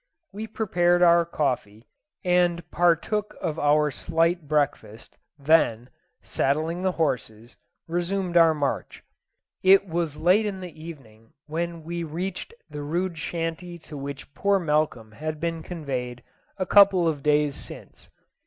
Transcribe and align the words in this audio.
We 0.33 0.47
prepared 0.47 1.03
our 1.03 1.25
coffee, 1.27 1.85
and 2.25 2.67
partook 2.71 3.35
of 3.39 3.59
our 3.59 3.91
slight 3.91 4.47
breakfast, 4.47 5.19
then, 5.37 5.91
saddling 6.23 6.81
the 6.81 6.93
horses, 6.93 7.55
resumed 7.87 8.35
our 8.35 8.55
march. 8.55 9.03
It 9.61 9.87
was 9.87 10.17
late 10.17 10.47
in 10.47 10.59
the 10.59 10.73
evening 10.83 11.33
when 11.45 11.83
we 11.83 12.03
reached 12.03 12.55
the 12.67 12.81
rude 12.81 13.19
shanty 13.19 13.77
to 13.77 13.95
which 13.95 14.33
poor 14.33 14.57
Malcolm 14.57 15.11
had 15.11 15.39
been 15.39 15.61
conveyed 15.61 16.23
a 16.57 16.65
couple 16.65 17.07
of 17.07 17.21
days 17.21 17.55
since. 17.55 18.09